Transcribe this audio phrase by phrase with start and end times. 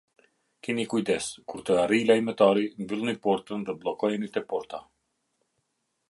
[0.67, 4.81] Kini kujdes, kur të arrijë lajmëtari, mbyllni portën dhe bllokojeni te porta.